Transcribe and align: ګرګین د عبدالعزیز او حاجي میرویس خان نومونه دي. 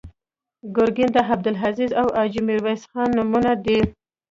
ګرګین 0.75 1.09
د 1.13 1.17
عبدالعزیز 1.29 1.91
او 2.01 2.07
حاجي 2.17 2.41
میرویس 2.47 2.81
خان 2.91 3.09
نومونه 3.17 3.51
دي. 3.65 3.79